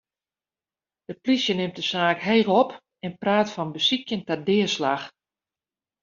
De 1.07 1.13
plysje 1.21 1.53
nimt 1.55 1.77
de 1.79 1.83
saak 1.91 2.19
heech 2.27 2.51
op 2.61 2.69
en 3.05 3.17
praat 3.21 3.49
fan 3.55 3.73
besykjen 3.75 4.21
ta 4.27 4.35
deaslach. 4.47 5.05